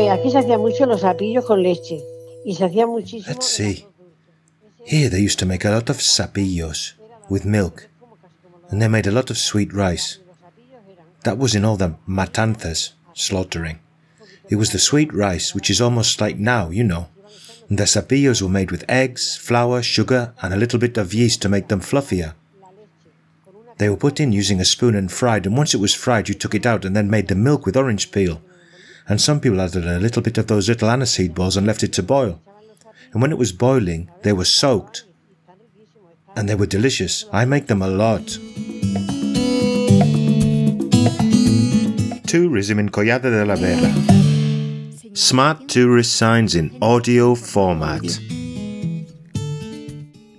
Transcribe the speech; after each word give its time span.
ver, 0.00 0.10
aquí 0.10 0.30
se 0.30 0.38
hacía 0.38 0.58
mucho 0.58 0.86
los 0.86 1.00
sapillos 1.02 1.44
con 1.44 1.62
leche. 1.62 2.00
Y 2.44 2.54
se 2.54 2.64
hacía 2.64 2.86
muchísimo. 2.86 3.32
Let's 3.32 3.46
see. 3.46 3.86
Here 4.84 5.10
they 5.10 5.22
used 5.22 5.38
to 5.38 5.46
make 5.46 5.66
a 5.66 5.70
lot 5.70 5.90
of 5.90 6.00
sapillos 6.00 6.94
with 7.28 7.44
milk, 7.44 7.88
and 8.70 8.80
they 8.80 8.88
made 8.88 9.06
a 9.06 9.12
lot 9.12 9.30
of 9.30 9.38
sweet 9.38 9.72
rice. 9.72 10.18
That 11.24 11.38
was 11.38 11.54
in 11.54 11.64
all 11.64 11.76
the 11.76 11.96
matanzas, 12.06 12.94
slaughtering. 13.14 13.78
It 14.48 14.56
was 14.56 14.70
the 14.70 14.78
sweet 14.78 15.12
rice, 15.12 15.54
which 15.54 15.70
is 15.70 15.80
almost 15.80 16.20
like 16.20 16.38
now, 16.38 16.70
you 16.70 16.82
know. 16.82 17.08
And 17.68 17.78
the 17.78 17.84
sapillos 17.84 18.42
were 18.42 18.48
made 18.48 18.70
with 18.70 18.84
eggs, 18.88 19.36
flour, 19.36 19.82
sugar, 19.82 20.32
and 20.42 20.52
a 20.52 20.56
little 20.56 20.78
bit 20.78 20.96
of 20.96 21.14
yeast 21.14 21.42
to 21.42 21.48
make 21.48 21.68
them 21.68 21.80
fluffier. 21.80 22.34
They 23.78 23.88
were 23.88 23.96
put 23.96 24.18
in 24.18 24.32
using 24.32 24.60
a 24.60 24.64
spoon 24.64 24.96
and 24.96 25.12
fried, 25.12 25.46
and 25.46 25.56
once 25.56 25.72
it 25.72 25.80
was 25.80 25.94
fried, 25.94 26.28
you 26.28 26.34
took 26.34 26.54
it 26.54 26.66
out 26.66 26.84
and 26.84 26.96
then 26.96 27.08
made 27.08 27.28
the 27.28 27.34
milk 27.34 27.64
with 27.64 27.76
orange 27.76 28.10
peel. 28.10 28.42
And 29.08 29.20
some 29.20 29.40
people 29.40 29.60
added 29.60 29.86
a 29.86 29.98
little 29.98 30.22
bit 30.22 30.38
of 30.38 30.46
those 30.46 30.68
little 30.68 30.88
aniseed 30.88 31.34
balls 31.34 31.56
and 31.56 31.66
left 31.66 31.82
it 31.82 31.92
to 31.94 32.02
boil. 32.02 32.40
And 33.12 33.20
when 33.20 33.32
it 33.32 33.38
was 33.38 33.52
boiling, 33.52 34.08
they 34.22 34.32
were 34.32 34.44
soaked. 34.44 35.04
And 36.36 36.48
they 36.48 36.54
were 36.54 36.66
delicious. 36.66 37.24
I 37.32 37.44
make 37.44 37.66
them 37.66 37.82
a 37.82 37.88
lot. 37.88 38.38
Tourism 42.26 42.78
in 42.78 42.90
Collado 42.90 43.30
de 43.30 43.44
la 43.44 43.56
Vera. 43.56 43.92
Smart 45.14 45.68
tourist 45.68 46.14
signs 46.14 46.54
in 46.54 46.78
audio 46.80 47.34
format. 47.34 48.20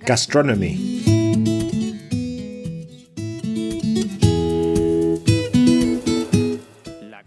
Gastronomy. 0.05 0.90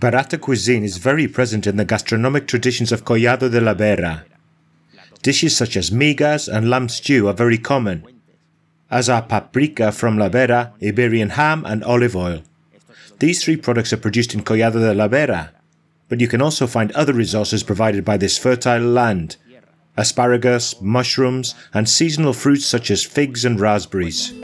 Verata 0.05 0.39
cuisine 0.39 0.85
is 0.85 0.99
very 0.99 1.27
present 1.27 1.67
in 1.67 1.79
the 1.79 1.85
gastronomic 1.87 2.47
traditions 2.47 2.93
of 2.93 3.07
Collado 3.07 3.51
de 3.51 3.59
la 3.59 3.73
Vera. 3.73 4.27
Dishes 5.23 5.57
such 5.57 5.79
as 5.79 5.89
migas 5.91 6.47
and 6.47 6.69
lamb 6.69 6.91
stew 6.91 7.27
are 7.27 7.33
very 7.33 7.57
common, 7.57 8.05
as 8.91 9.09
are 9.09 9.23
paprika 9.23 9.91
from 9.91 10.19
La 10.19 10.29
Vera, 10.29 10.75
Iberian 10.83 11.31
ham, 11.31 11.65
and 11.65 11.83
olive 11.85 12.15
oil. 12.15 12.43
These 13.21 13.43
three 13.43 13.57
products 13.57 13.95
are 13.95 13.97
produced 13.97 14.35
in 14.35 14.43
Collado 14.43 14.79
de 14.79 14.93
la 14.93 15.09
Vera, 15.09 15.53
but 16.11 16.21
you 16.21 16.29
can 16.29 16.43
also 16.43 16.67
find 16.67 16.93
other 16.93 17.15
resources 17.15 17.63
provided 17.63 18.05
by 18.05 18.19
this 18.19 18.37
fertile 18.37 18.83
land 18.83 19.39
asparagus, 19.97 20.79
mushrooms, 20.83 21.55
and 21.73 21.89
seasonal 21.89 22.35
fruits 22.35 22.67
such 22.67 22.91
as 22.91 23.05
figs 23.05 23.47
and 23.47 23.59
raspberries. 23.59 24.35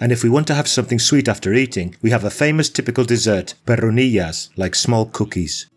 And 0.00 0.12
if 0.12 0.22
we 0.22 0.30
want 0.30 0.46
to 0.46 0.54
have 0.54 0.68
something 0.68 0.98
sweet 0.98 1.28
after 1.28 1.52
eating, 1.54 1.96
we 2.02 2.10
have 2.10 2.24
a 2.24 2.30
famous 2.30 2.70
typical 2.70 3.04
dessert, 3.04 3.54
perrunillas, 3.66 4.50
like 4.56 4.74
small 4.74 5.06
cookies. 5.06 5.68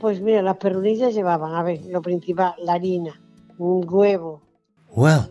Pues 0.00 0.20
mira, 0.20 0.42
las 0.42 0.56
perrunillas 0.56 1.14
llevaban, 1.14 1.54
a 1.54 1.62
ver, 1.62 1.80
lo 1.84 2.00
principal, 2.00 2.54
la 2.62 2.74
harina, 2.74 3.20
un 3.58 3.82
huevo. 3.86 4.40
Well, 4.90 5.30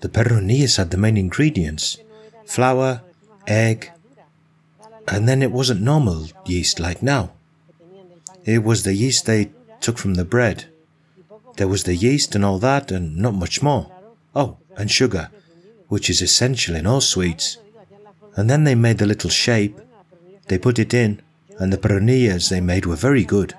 the 0.00 0.08
perrunillas 0.08 0.76
had 0.76 0.90
the 0.90 0.96
main 0.96 1.16
ingredients 1.16 1.98
flour, 2.46 3.02
egg, 3.46 3.90
and 5.08 5.28
then 5.28 5.42
it 5.42 5.52
wasn't 5.52 5.80
normal 5.82 6.28
yeast 6.44 6.80
like 6.80 7.02
now. 7.02 7.32
It 8.44 8.62
was 8.62 8.84
the 8.84 8.94
yeast 8.94 9.26
they 9.26 9.50
took 9.80 9.98
from 9.98 10.14
the 10.14 10.24
bread. 10.24 10.66
There 11.56 11.68
was 11.68 11.84
the 11.84 11.96
yeast 11.96 12.34
and 12.34 12.44
all 12.44 12.58
that, 12.60 12.90
and 12.90 13.16
not 13.16 13.34
much 13.34 13.62
more. 13.62 13.90
Oh, 14.34 14.58
and 14.76 14.90
sugar, 14.90 15.30
which 15.88 16.08
is 16.08 16.22
essential 16.22 16.76
in 16.76 16.86
all 16.86 17.00
sweets. 17.00 17.58
And 18.36 18.50
then 18.50 18.64
they 18.64 18.74
made 18.74 18.98
the 18.98 19.06
little 19.06 19.30
shape, 19.30 19.80
they 20.48 20.58
put 20.58 20.78
it 20.78 20.94
in, 20.94 21.22
and 21.58 21.72
the 21.72 21.78
perrunillas 21.78 22.48
they 22.48 22.60
made 22.60 22.86
were 22.86 22.96
very 22.96 23.24
good. 23.24 23.54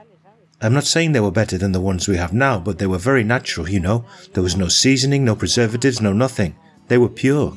I'm 0.61 0.73
not 0.73 0.85
saying 0.85 1.11
they 1.11 1.19
were 1.19 1.31
better 1.31 1.57
than 1.57 1.71
the 1.71 1.81
ones 1.81 2.07
we 2.07 2.17
have 2.17 2.33
now, 2.33 2.59
but 2.59 2.79
they 2.79 2.87
were 2.87 2.97
very 2.97 3.23
natural, 3.23 3.69
you 3.69 3.79
know. 3.79 4.05
There 4.33 4.43
was 4.43 4.55
no 4.55 4.67
seasoning, 4.67 5.23
no 5.25 5.35
preservatives, 5.35 6.01
no 6.01 6.13
nothing. 6.13 6.55
They 6.87 6.97
were 6.97 7.09
pure. 7.09 7.55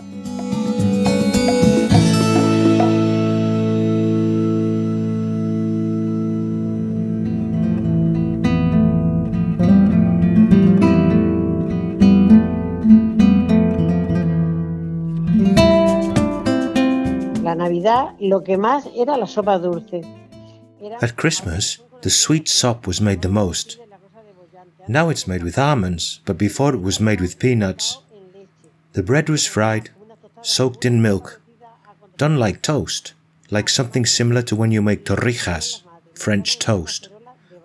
At 21.02 21.16
Christmas, 21.16 21.78
the 22.02 22.10
sweet 22.10 22.48
sop 22.48 22.86
was 22.86 23.00
made 23.00 23.22
the 23.22 23.28
most. 23.28 23.78
Now 24.88 25.08
it's 25.08 25.26
made 25.26 25.42
with 25.42 25.58
almonds, 25.58 26.20
but 26.24 26.38
before 26.38 26.74
it 26.74 26.82
was 26.82 27.00
made 27.00 27.20
with 27.20 27.38
peanuts. 27.38 27.98
The 28.92 29.02
bread 29.02 29.28
was 29.28 29.46
fried, 29.46 29.91
soaked 30.42 30.84
in 30.84 31.00
milk, 31.00 31.41
done 32.16 32.38
like 32.38 32.62
toast, 32.62 33.14
like 33.50 33.68
something 33.68 34.04
similar 34.04 34.42
to 34.42 34.56
when 34.56 34.72
you 34.72 34.82
make 34.82 35.04
torrijas, 35.04 35.82
French 36.14 36.58
toast, 36.58 37.08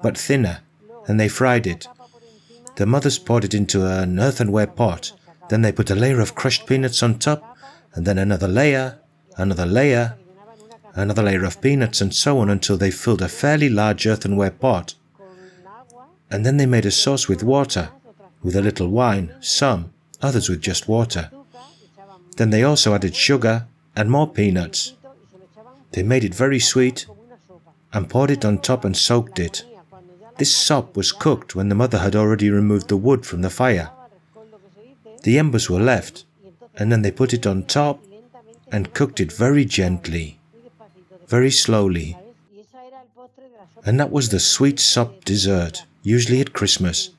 but 0.02 0.18
thinner, 0.18 0.60
and 1.08 1.20
they 1.20 1.30
fried 1.30 1.66
it. 1.66 1.88
The 2.76 2.86
mothers 2.86 3.18
poured 3.18 3.46
it 3.46 3.54
into 3.54 3.86
an 3.86 4.20
earthenware 4.20 4.68
pot, 4.68 5.14
then 5.50 5.62
they 5.62 5.72
put 5.72 5.90
a 5.90 5.96
layer 5.96 6.20
of 6.20 6.36
crushed 6.36 6.68
peanuts 6.68 7.02
on 7.02 7.20
top, 7.20 7.58
and 7.94 8.06
then 8.06 8.18
another 8.18 8.48
layer, 8.48 9.00
another 9.38 9.66
layer, 9.66 10.18
another 10.94 11.24
layer 11.24 11.44
of 11.44 11.62
peanuts, 11.62 12.02
and 12.02 12.14
so 12.14 12.40
on 12.40 12.50
until 12.50 12.78
they 12.78 12.92
filled 12.92 13.22
a 13.22 13.28
fairly 13.28 13.70
large 13.70 14.06
earthenware 14.08 14.52
pot. 14.52 14.96
And 16.32 16.46
then 16.46 16.58
they 16.58 16.66
made 16.66 16.86
a 16.86 16.92
sauce 16.92 17.28
with 17.28 17.44
water, 17.44 17.90
with 18.42 18.56
a 18.56 18.62
little 18.62 18.88
wine, 18.88 19.34
some, 19.42 19.94
others 20.22 20.50
with 20.50 20.62
just 20.62 20.88
water. 20.88 21.30
Then 22.38 22.50
they 22.50 22.64
also 22.64 22.94
added 22.94 23.16
sugar 23.16 23.68
and 23.96 24.10
more 24.10 24.28
peanuts. 24.28 24.94
They 25.92 26.04
made 26.04 26.24
it 26.24 26.36
very 26.36 26.60
sweet 26.60 27.08
and 27.94 28.10
poured 28.10 28.32
it 28.32 28.44
on 28.44 28.60
top 28.60 28.84
and 28.84 28.96
soaked 28.96 29.40
it. 29.40 29.64
This 30.38 30.54
sop 30.54 30.98
was 30.98 31.14
cooked 31.14 31.56
when 31.56 31.70
the 31.70 31.76
mother 31.76 32.00
had 32.00 32.16
already 32.16 32.50
removed 32.50 32.90
the 32.90 32.98
wood 32.98 33.26
from 33.26 33.42
the 33.42 33.50
fire. 33.50 33.90
The 35.24 35.40
embers 35.40 35.70
were 35.70 35.80
left, 35.80 36.26
and 36.76 36.92
then 36.92 37.02
they 37.02 37.12
put 37.12 37.34
it 37.34 37.48
on 37.48 37.64
top 37.64 38.05
and 38.76 38.94
cooked 38.94 39.22
it 39.22 39.32
very 39.32 39.64
gently, 39.64 40.38
very 41.28 41.50
slowly. 41.50 42.18
And 43.86 43.98
that 44.02 44.12
was 44.12 44.28
the 44.28 44.40
sweet 44.42 44.82
sop 44.82 45.24
dessert, 45.24 45.84
usually 46.04 46.42
at 46.42 46.52
Christmas. 46.52 47.12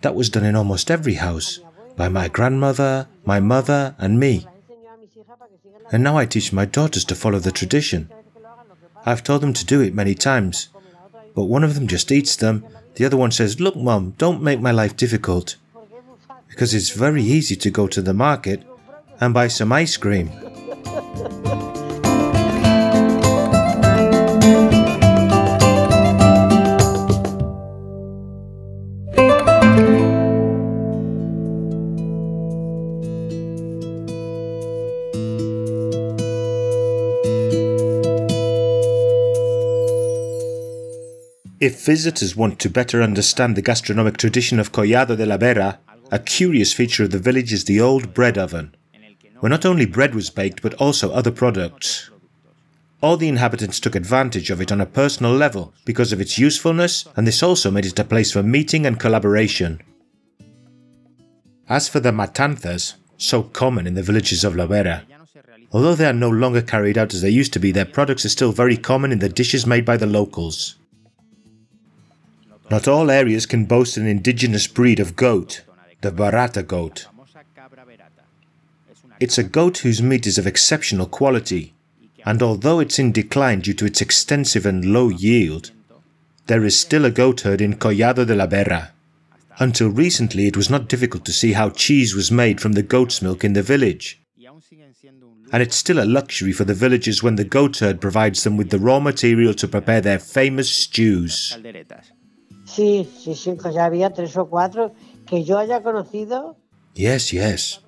That 0.00 0.14
was 0.14 0.30
done 0.30 0.46
in 0.46 0.56
almost 0.56 0.90
every 0.90 1.14
house, 1.14 1.60
by 1.96 2.08
my 2.08 2.28
grandmother, 2.28 3.08
my 3.26 3.40
mother, 3.40 3.94
and 3.98 4.18
me. 4.18 4.46
And 5.92 6.02
now 6.02 6.16
I 6.16 6.24
teach 6.24 6.50
my 6.50 6.64
daughters 6.64 7.04
to 7.06 7.14
follow 7.14 7.40
the 7.40 7.52
tradition. 7.52 8.08
I've 9.04 9.22
told 9.22 9.42
them 9.42 9.52
to 9.52 9.66
do 9.66 9.82
it 9.82 9.94
many 9.94 10.14
times, 10.14 10.68
but 11.34 11.44
one 11.44 11.62
of 11.62 11.74
them 11.74 11.88
just 11.88 12.10
eats 12.10 12.36
them. 12.36 12.64
The 12.94 13.04
other 13.04 13.18
one 13.18 13.32
says, 13.32 13.60
Look, 13.60 13.76
Mum, 13.76 14.14
don't 14.16 14.42
make 14.42 14.60
my 14.60 14.70
life 14.70 14.96
difficult. 14.96 15.56
Because 16.48 16.72
it's 16.72 16.88
very 16.88 17.22
easy 17.22 17.56
to 17.56 17.70
go 17.70 17.86
to 17.86 18.00
the 18.00 18.14
market 18.14 18.62
and 19.20 19.34
buy 19.34 19.48
some 19.48 19.72
ice 19.72 19.98
cream. 19.98 20.30
If 41.60 41.84
visitors 41.84 42.34
want 42.34 42.58
to 42.60 42.70
better 42.70 43.02
understand 43.02 43.54
the 43.54 43.60
gastronomic 43.60 44.16
tradition 44.16 44.58
of 44.58 44.72
Collado 44.72 45.14
de 45.14 45.26
la 45.26 45.36
Vera, 45.36 45.78
a 46.10 46.18
curious 46.18 46.72
feature 46.72 47.04
of 47.04 47.10
the 47.10 47.18
village 47.18 47.52
is 47.52 47.66
the 47.66 47.82
old 47.82 48.14
bread 48.14 48.38
oven, 48.38 48.74
where 49.40 49.50
not 49.50 49.66
only 49.66 49.84
bread 49.84 50.14
was 50.14 50.30
baked 50.30 50.62
but 50.62 50.72
also 50.74 51.12
other 51.12 51.30
products. 51.30 52.08
All 53.02 53.18
the 53.18 53.28
inhabitants 53.28 53.78
took 53.78 53.94
advantage 53.94 54.48
of 54.48 54.62
it 54.62 54.72
on 54.72 54.80
a 54.80 54.86
personal 54.86 55.34
level 55.34 55.74
because 55.84 56.14
of 56.14 56.20
its 56.20 56.38
usefulness, 56.38 57.06
and 57.14 57.26
this 57.26 57.42
also 57.42 57.70
made 57.70 57.84
it 57.84 57.98
a 57.98 58.04
place 58.04 58.32
for 58.32 58.42
meeting 58.42 58.86
and 58.86 58.98
collaboration. 58.98 59.82
As 61.68 61.90
for 61.90 62.00
the 62.00 62.10
matanzas, 62.10 62.94
so 63.18 63.42
common 63.42 63.86
in 63.86 63.92
the 63.92 64.02
villages 64.02 64.44
of 64.44 64.56
La 64.56 64.64
Vera, 64.64 65.02
although 65.72 65.94
they 65.94 66.06
are 66.06 66.14
no 66.14 66.30
longer 66.30 66.62
carried 66.62 66.96
out 66.96 67.12
as 67.12 67.20
they 67.20 67.28
used 67.28 67.52
to 67.52 67.60
be, 67.60 67.70
their 67.70 67.84
products 67.84 68.24
are 68.24 68.30
still 68.30 68.50
very 68.50 68.78
common 68.78 69.12
in 69.12 69.18
the 69.18 69.28
dishes 69.28 69.66
made 69.66 69.84
by 69.84 69.98
the 69.98 70.06
locals. 70.06 70.76
Not 72.70 72.86
all 72.86 73.10
areas 73.10 73.46
can 73.46 73.64
boast 73.64 73.96
an 73.96 74.06
indigenous 74.06 74.66
breed 74.68 75.00
of 75.00 75.16
goat, 75.16 75.62
the 76.02 76.12
Verata 76.12 76.64
goat. 76.64 77.06
It's 79.18 79.38
a 79.38 79.42
goat 79.42 79.78
whose 79.78 80.00
meat 80.00 80.26
is 80.26 80.38
of 80.38 80.46
exceptional 80.46 81.06
quality, 81.06 81.74
and 82.24 82.42
although 82.42 82.78
it's 82.78 82.98
in 82.98 83.12
decline 83.12 83.60
due 83.60 83.74
to 83.74 83.86
its 83.86 84.00
extensive 84.00 84.64
and 84.64 84.84
low 84.84 85.08
yield, 85.08 85.72
there 86.46 86.64
is 86.64 86.78
still 86.78 87.04
a 87.04 87.10
goat 87.10 87.40
herd 87.40 87.60
in 87.60 87.74
Collado 87.74 88.24
de 88.24 88.34
la 88.34 88.46
Vera. 88.46 88.92
Until 89.58 89.90
recently, 89.90 90.46
it 90.46 90.56
was 90.56 90.70
not 90.70 90.88
difficult 90.88 91.24
to 91.26 91.32
see 91.32 91.52
how 91.52 91.70
cheese 91.70 92.14
was 92.14 92.30
made 92.30 92.60
from 92.60 92.72
the 92.72 92.82
goat's 92.82 93.20
milk 93.20 93.44
in 93.44 93.52
the 93.52 93.62
village. 93.62 94.20
And 95.52 95.62
it's 95.62 95.76
still 95.76 96.02
a 96.02 96.06
luxury 96.06 96.52
for 96.52 96.64
the 96.64 96.74
villagers 96.74 97.22
when 97.22 97.34
the 97.34 97.44
goat 97.44 97.78
herd 97.78 98.00
provides 98.00 98.44
them 98.44 98.56
with 98.56 98.70
the 98.70 98.78
raw 98.78 99.00
material 99.00 99.52
to 99.54 99.66
prepare 99.66 100.00
their 100.00 100.20
famous 100.20 100.70
stews. 100.70 101.58
Sí, 102.74 103.08
sí, 103.22 103.34
sí, 103.34 103.56
que 103.56 103.72
ya 103.72 103.84
había 103.86 104.10
tres 104.10 104.36
o 104.36 104.46
cuatro 104.46 104.94
que 105.26 105.44
yo 105.44 105.58
haya 105.58 105.82
conocido. 105.82 106.56
Yes, 106.94 107.32
yes. 107.32 107.80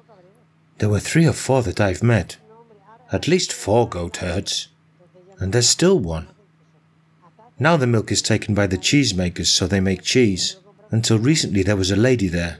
There 0.78 0.90
were 0.90 1.00
three 1.00 1.26
or 1.26 1.34
four 1.34 1.62
that 1.62 1.80
I've 1.80 2.02
met. 2.02 2.36
At 3.10 3.28
least 3.28 3.52
four 3.52 3.88
goat 3.88 4.16
herds. 4.16 4.68
And 5.38 5.52
there's 5.52 5.68
still 5.68 5.98
one. 5.98 6.26
Now 7.58 7.76
the 7.76 7.86
milk 7.86 8.10
is 8.10 8.22
taken 8.22 8.54
by 8.54 8.66
the 8.66 8.78
cheesemakers 8.78 9.46
so 9.46 9.66
they 9.66 9.80
make 9.80 10.02
cheese. 10.02 10.56
Until 10.90 11.18
recently 11.18 11.62
there 11.62 11.76
was 11.76 11.90
a 11.90 11.96
lady 11.96 12.28
there. 12.28 12.58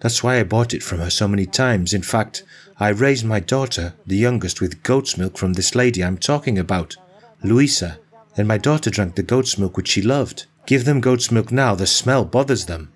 That's 0.00 0.22
why 0.22 0.38
I 0.38 0.44
bought 0.44 0.74
it 0.74 0.82
from 0.82 0.98
her 0.98 1.10
so 1.10 1.28
many 1.28 1.46
times. 1.46 1.92
In 1.92 2.02
fact, 2.02 2.42
I 2.80 2.88
raised 2.88 3.24
my 3.24 3.40
daughter, 3.40 3.94
the 4.06 4.16
youngest, 4.16 4.60
with 4.60 4.82
goat's 4.82 5.16
milk 5.16 5.36
from 5.36 5.54
this 5.54 5.74
lady 5.74 6.02
I'm 6.02 6.18
talking 6.18 6.58
about, 6.58 6.96
Luisa, 7.42 7.98
and 8.36 8.46
my 8.46 8.58
daughter 8.58 8.90
drank 8.90 9.16
the 9.16 9.22
goat's 9.22 9.58
milk 9.58 9.76
which 9.76 9.88
she 9.88 10.02
loved. 10.02 10.46
Give 10.68 10.84
them 10.84 11.00
goat's 11.00 11.30
milk 11.30 11.50
now, 11.50 11.74
the 11.74 11.86
smell 11.86 12.26
bothers 12.26 12.66
them. 12.66 12.90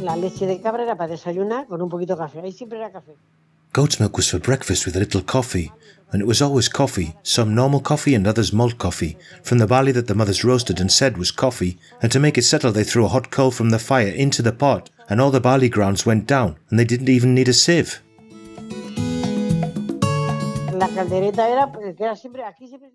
La 0.00 0.16
leche 0.16 0.46
de 0.46 0.60
cabra 0.60 0.82
era 0.82 0.96
para 0.96 1.12
desayunar 1.12 1.68
con 1.68 1.80
un 1.80 1.88
poquito 1.88 2.16
de 2.16 2.22
café. 2.22 2.40
Ahí 2.40 2.50
siempre 2.50 2.78
era 2.78 2.90
café. 2.90 3.14
Goat's 3.72 4.00
milk 4.00 4.16
was 4.16 4.28
for 4.28 4.40
breakfast 4.40 4.84
with 4.84 4.96
a 4.96 4.98
little 4.98 5.22
coffee, 5.22 5.70
and 6.10 6.20
it 6.20 6.26
was 6.26 6.42
always 6.42 6.68
coffee, 6.68 7.14
some 7.22 7.54
normal 7.54 7.78
coffee 7.80 8.16
and 8.16 8.26
others 8.26 8.52
malt 8.52 8.78
coffee, 8.78 9.16
from 9.44 9.58
the 9.58 9.66
barley 9.68 9.92
that 9.92 10.08
the 10.08 10.14
mothers 10.16 10.42
roasted 10.42 10.80
and 10.80 10.90
said 10.90 11.16
was 11.16 11.30
coffee, 11.30 11.78
and 12.02 12.10
to 12.10 12.18
make 12.18 12.36
it 12.36 12.42
settle 12.42 12.72
they 12.72 12.82
threw 12.82 13.04
a 13.04 13.08
hot 13.08 13.30
coal 13.30 13.52
from 13.52 13.70
the 13.70 13.78
fire 13.78 14.08
into 14.08 14.42
the 14.42 14.50
pot, 14.50 14.90
and 15.08 15.20
all 15.20 15.30
the 15.30 15.40
barley 15.40 15.68
grounds 15.68 16.04
went 16.04 16.26
down, 16.26 16.56
and 16.68 16.80
they 16.80 16.84
didn't 16.84 17.08
even 17.08 17.32
need 17.32 17.48
a 17.48 17.52
sieve. 17.52 18.02
La 20.72 20.88
caldereta 20.88 21.48
era 21.48 21.70
que 21.96 22.04
era 22.04 22.16
siempre 22.16 22.42
aquí 22.42 22.66
siempre. 22.66 22.90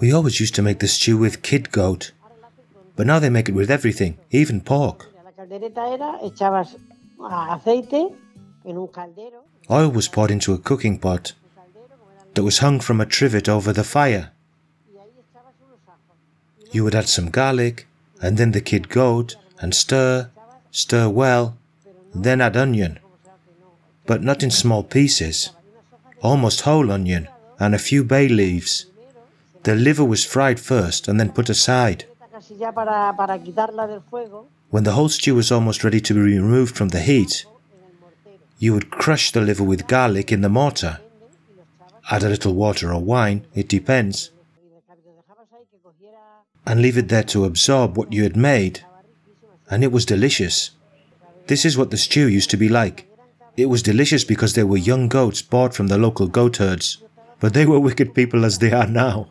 We 0.00 0.12
always 0.12 0.40
used 0.40 0.56
to 0.56 0.62
make 0.62 0.80
the 0.80 0.88
stew 0.88 1.16
with 1.16 1.42
kid 1.42 1.70
goat, 1.70 2.10
but 2.96 3.06
now 3.06 3.18
they 3.18 3.30
make 3.30 3.48
it 3.48 3.54
with 3.54 3.70
everything, 3.70 4.18
even 4.30 4.60
pork. 4.60 5.12
La 5.24 5.32
caldereta 5.32 5.86
era 5.92 6.18
echabas 6.22 6.76
aceite 7.18 8.12
en 8.64 8.76
un 8.76 8.88
caldero. 8.88 9.44
Oil 9.70 9.90
was 9.90 10.08
poured 10.08 10.30
into 10.30 10.52
a 10.54 10.58
cooking 10.58 10.98
pot 10.98 11.32
that 12.34 12.44
was 12.44 12.58
hung 12.58 12.80
from 12.80 13.00
a 13.00 13.06
trivet 13.06 13.48
over 13.48 13.72
the 13.72 13.84
fire. 13.84 14.30
You 16.72 16.84
would 16.84 16.94
add 16.94 17.08
some 17.08 17.30
garlic, 17.30 17.86
and 18.20 18.36
then 18.36 18.52
the 18.52 18.60
kid 18.60 18.88
goat, 18.88 19.36
and 19.60 19.74
stir, 19.74 20.30
stir 20.70 21.08
well, 21.08 21.56
then 22.14 22.40
add 22.40 22.56
onion, 22.56 22.98
but 24.06 24.22
not 24.22 24.42
in 24.42 24.50
small 24.50 24.82
pieces, 24.82 25.50
almost 26.22 26.62
whole 26.62 26.90
onion, 26.90 27.28
and 27.58 27.74
a 27.74 27.78
few 27.78 28.04
bay 28.04 28.28
leaves. 28.28 28.86
The 29.62 29.74
liver 29.74 30.04
was 30.04 30.24
fried 30.24 30.60
first 30.60 31.08
and 31.08 31.18
then 31.18 31.32
put 31.32 31.48
aside. 31.48 32.04
When 34.70 34.84
the 34.84 34.92
whole 34.92 35.08
stew 35.08 35.34
was 35.34 35.50
almost 35.52 35.84
ready 35.84 36.00
to 36.00 36.14
be 36.14 36.20
removed 36.20 36.76
from 36.76 36.88
the 36.88 37.00
heat, 37.00 37.44
you 38.58 38.72
would 38.72 38.90
crush 38.90 39.32
the 39.32 39.40
liver 39.40 39.64
with 39.64 39.86
garlic 39.86 40.32
in 40.32 40.40
the 40.40 40.48
mortar. 40.48 41.00
Add 42.10 42.22
a 42.22 42.28
little 42.28 42.54
water 42.54 42.92
or 42.92 43.00
wine, 43.00 43.46
it 43.54 43.68
depends, 43.68 44.30
and 46.66 46.80
leave 46.80 46.98
it 46.98 47.08
there 47.08 47.24
to 47.24 47.44
absorb 47.44 47.96
what 47.96 48.12
you 48.12 48.22
had 48.22 48.36
made. 48.36 48.84
And 49.68 49.82
it 49.82 49.92
was 49.92 50.04
delicious. 50.04 50.70
This 51.46 51.64
is 51.64 51.76
what 51.76 51.90
the 51.90 51.96
stew 51.96 52.28
used 52.28 52.50
to 52.50 52.56
be 52.56 52.68
like. 52.68 53.08
It 53.56 53.66
was 53.66 53.82
delicious 53.82 54.24
because 54.24 54.54
they 54.54 54.64
were 54.64 54.76
young 54.76 55.08
goats 55.08 55.42
bought 55.42 55.74
from 55.74 55.88
the 55.88 55.98
local 55.98 56.26
goat 56.28 56.58
herds, 56.58 56.98
but 57.40 57.54
they 57.54 57.66
were 57.66 57.80
wicked 57.80 58.14
people 58.14 58.44
as 58.44 58.58
they 58.58 58.72
are 58.72 58.86
now. 58.86 59.30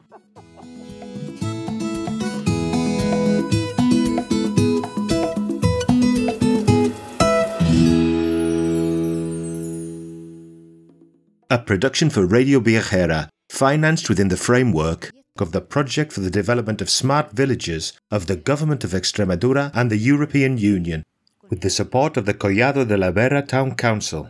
A 11.47 11.59
production 11.59 12.09
for 12.09 12.25
Radio 12.25 12.59
Viajera, 12.59 13.30
financed 13.50 14.09
within 14.09 14.30
the 14.30 14.36
framework 14.36 15.12
of 15.38 15.51
the 15.51 15.62
Project 15.62 16.12
for 16.12 16.21
the 16.21 16.31
Development 16.31 16.81
of 16.81 16.89
Smart 16.89 17.33
Villages 17.33 17.94
of 18.09 18.25
the 18.25 18.36
Government 18.36 18.83
of 18.83 18.94
Extremadura 18.94 19.69
and 19.75 19.92
the 19.92 19.97
European 19.97 20.57
Union, 20.57 21.03
with 21.51 21.62
the 21.62 21.69
support 21.69 22.18
of 22.18 22.25
the 22.25 22.33
Collado 22.33 22.83
de 22.88 22.97
la 22.97 23.12
Vera 23.12 23.44
Town 23.44 23.75
Council. 23.75 24.27